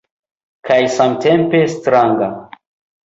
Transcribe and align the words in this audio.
Kaj 0.69 0.77
samtempe 0.95 1.63
stranga. 1.77 2.35